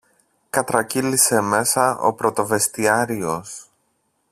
κατρακύλησε 0.49 1.41
μέσα 1.41 1.97
ο 1.97 2.13
πρωτοβεστιάριος. 2.13 3.69